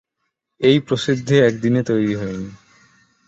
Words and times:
এই 0.61 0.77
প্রসিদ্ধি 0.79 1.35
একদিনে 1.39 1.81
তৈরি 1.83 2.13
হয়নি। 2.15 2.49